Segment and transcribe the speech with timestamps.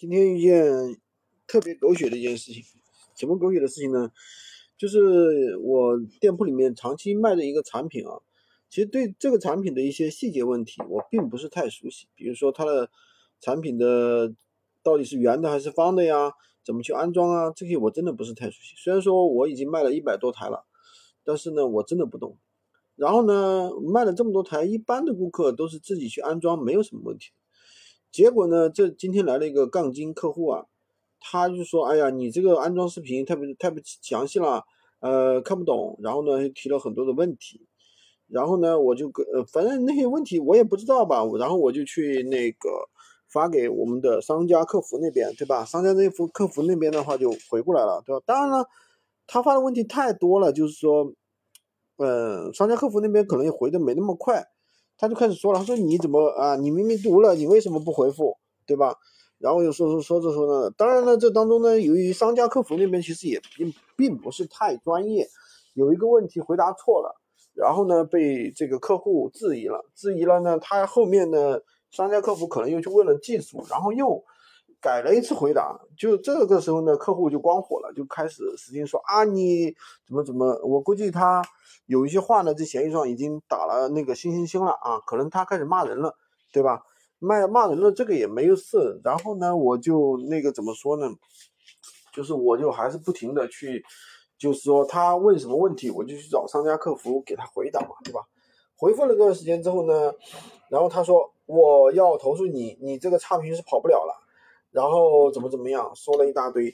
[0.00, 0.98] 今天一件
[1.46, 2.64] 特别狗血的一件事情，
[3.14, 4.10] 什么狗血的事情呢？
[4.78, 8.18] 就是我店铺里面长期卖的一个产品啊，
[8.70, 12.06] 其实对这个产品的一些细节问题，我并不是太熟悉。
[12.14, 12.88] 比如说它的
[13.42, 14.32] 产品的
[14.82, 16.32] 到底是圆的还是方的呀？
[16.64, 17.52] 怎么去安装啊？
[17.54, 18.74] 这些我真的不是太熟悉。
[18.78, 20.64] 虽然说我已经卖了一百多台了，
[21.24, 22.38] 但是呢，我真的不懂。
[22.96, 27.32] 然后呢，卖了这么多台，一般的顾客都是自己去安装，没有什么问题。
[28.12, 28.68] 结果呢？
[28.68, 30.66] 这今天来了一个杠精客户啊，
[31.20, 34.64] 他就说：“哎呀，你这个安装视频太不太不详细了，
[35.00, 37.66] 呃，看不懂。”然后呢，提了很多的问题。
[38.26, 41.24] 然后呢，我就跟呃，反正那些问题我也不知道吧。
[41.38, 42.88] 然后我就去那个
[43.28, 45.64] 发给我们的商家客服那边，对吧？
[45.64, 48.22] 商家那服客服那边的话就回过来了，对吧？
[48.26, 48.68] 当然了，
[49.26, 51.12] 他发的问题太多了，就是说，
[51.98, 54.48] 嗯，商家客服那边可能也回的没那么快。
[55.00, 56.56] 他就开始说了，他说你怎么啊？
[56.56, 58.36] 你明明读了，你为什么不回复，
[58.66, 58.94] 对吧？
[59.38, 65.26] 然后又说说说着说呢，当然了，这当中呢，由于商家客服那边其实也并并不是太专业，
[65.72, 67.18] 有一个问题回答错了，
[67.54, 74.22] 然后呢被这个客户质疑了，质疑了呢，他后面呢商家客服可能又去问了技术，然后又。
[74.80, 79.74] 改了一次回答，就这个时候呢，客户就光火了，就开始使劲说啊，你
[80.06, 80.58] 怎么怎么？
[80.64, 81.42] 我估计他
[81.86, 86.16] 有一些话呢，在协议上已经打了那个星星星了啊，可能他开始骂人了，
[86.50, 86.82] 对吧？
[87.18, 88.98] 骂骂人了，这个也没有事。
[89.04, 91.10] 然后呢，我就那个怎么说呢？
[92.14, 93.84] 就是我就还是不停的去，
[94.38, 98.20] 就是说他问什么问题，我就去找商家客服给他回答嘛，对吧？
[98.76, 100.14] 回复了段时间之后呢，
[100.70, 104.19] 然后他说我要投诉你，你这个差评是跑不了了。
[104.70, 106.72] 然后怎么怎么样，说了一大堆。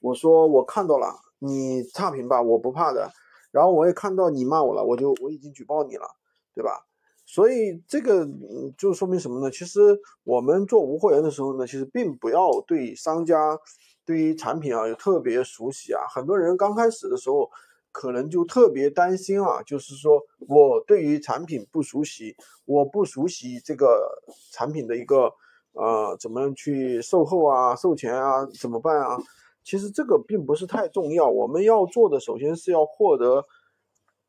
[0.00, 3.10] 我说我看到了，你差评吧，我不怕的。
[3.50, 6.06] 然后我也看到你骂我了，我就我已经举报你了，
[6.54, 6.84] 对吧？
[7.26, 8.28] 所以这个
[8.76, 9.50] 就说明什么呢？
[9.50, 13.58] 其实我们做无货源的时候呢，其实并不要对商家、
[14.04, 16.06] 对于产品啊有特别熟悉啊。
[16.14, 17.50] 很多人刚开始的时候
[17.90, 22.36] 可能就特别担心啊，就是说我对于产品不熟悉，
[22.66, 25.32] 我不熟悉这个产品的一个。
[25.78, 29.16] 啊，怎么样去售后啊、售前啊，怎么办啊？
[29.62, 31.28] 其实这个并不是太重要。
[31.28, 33.44] 我们要做的，首先是要获得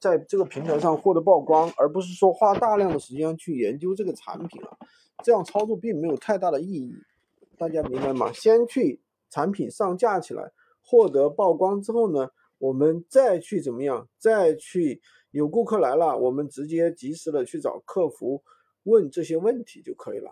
[0.00, 4.76] 在这个平台上获得曝光，而不是说花大量的时间去研究这个产品啊。
[5.22, 6.94] 这样操作并没有太大的意义，
[7.58, 8.32] 大家明白吗？
[8.32, 10.50] 先去产品上架起来，
[10.82, 14.08] 获得曝光之后呢，我们再去怎么样？
[14.18, 15.00] 再去
[15.30, 18.42] 有顾客来了，我们直接及时的去找客服
[18.84, 20.30] 问这些问题就可以了。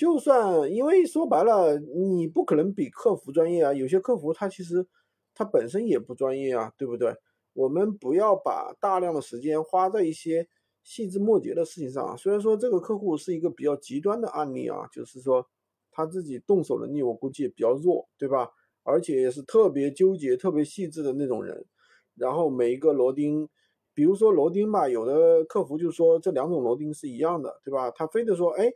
[0.00, 3.74] 就算，因为说白了，你不可能比客服专业啊。
[3.74, 4.86] 有些客服他其实
[5.34, 7.14] 他本身也不专业啊，对不对？
[7.52, 10.48] 我们不要把大量的时间花在一些
[10.82, 12.16] 细枝末节的事情上。
[12.16, 15.46] 虽然说这个客户是一个比较极端的案例啊，就是说
[15.90, 18.48] 他自己动手能力我估计也比较弱，对吧？
[18.84, 21.66] 而且也是特别纠结、特别细致的那种人。
[22.14, 23.46] 然后每一个螺钉，
[23.92, 27.90] 比如说螺钉吧，有的客服就说这两种螺钉是一样的，对吧？
[27.90, 28.72] 他非得说，哎。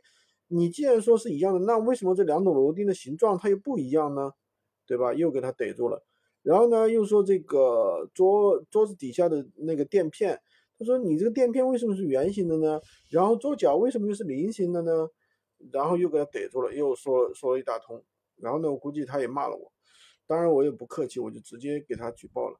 [0.47, 4.31] 你既然说是一样的，那为什么这两种螺钉的形状它又不一样呢？
[4.87, 5.13] 对吧？
[5.13, 6.05] 又给他逮住了。
[6.43, 10.39] 然后呢，又说这个桌桌子底下的那个垫片，
[10.77, 12.79] 他说你这个垫片为什么是圆形的呢？
[13.09, 15.09] 然后桌脚为什么又是菱形的呢？
[15.71, 18.03] 然后又给他逮住了，又说说了一大通。
[18.35, 19.71] 然后呢，我估计他也骂了我。
[20.27, 22.59] 当然我也不客气，我就直接给他举报了。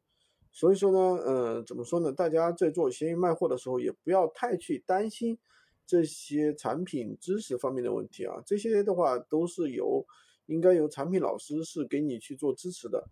[0.52, 2.12] 所以说呢，嗯，怎么说呢？
[2.12, 5.38] 大家在做闲鱼卖货的时候，也不要太去担心。
[5.85, 10.06] 这些产品知识方面的问题啊，这些的话都是由
[10.47, 13.03] 应该由产品老师是给你去做支持的。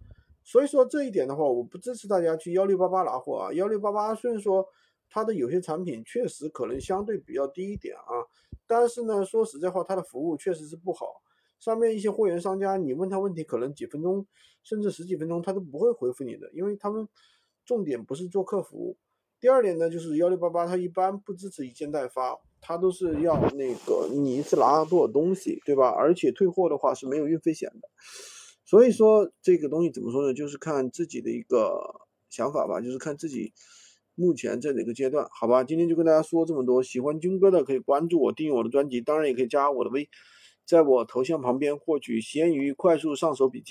[0.44, 3.54] 所以说这一点的话，我不支持大家去幺六八八拿货啊。
[3.54, 4.68] 幺六八八虽然说
[5.10, 8.26] 它的有些产品确实可能相对比较低一点啊，
[8.68, 11.22] 但是呢，说实在话，它的服务确实是不好。
[11.60, 14.26] 上面一些货源商家，你问他问题，可能几分钟
[14.64, 17.08] 甚至十几分钟他都不会回复你的，因为他们
[17.64, 18.98] 重点不是做客服。
[19.40, 22.38] 第二点呢，就是幺六八八它一般不支持一件代发。
[22.66, 25.90] 他都是要那个你一次拿多少东西，对吧？
[25.90, 27.90] 而且退货的话是没有运费险的，
[28.66, 30.34] 所以说这个东西怎么说呢？
[30.34, 31.78] 就是看自己的一个
[32.30, 33.52] 想法吧，就是看自己
[34.16, 35.64] 目前在哪个阶段，好吧？
[35.64, 40.10] 今天就跟大家说这么多，喜欢军哥的可以关注我，订阅我的专辑，当然也可以加我的微，
[40.66, 43.62] 在我头像旁边获取闲鱼快速上手笔记。